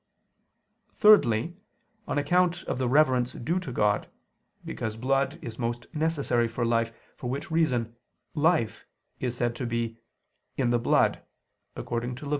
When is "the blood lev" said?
10.71-11.87